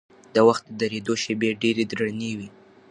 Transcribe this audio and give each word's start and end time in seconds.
د 0.33 0.35
وخت 0.47 0.63
د 0.69 0.73
درېدو 0.81 1.13
شېبې 1.23 1.49
ډېرې 1.61 1.83
درنې 1.91 2.31
وي. 2.37 2.49